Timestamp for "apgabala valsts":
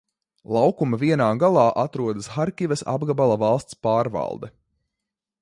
2.95-3.79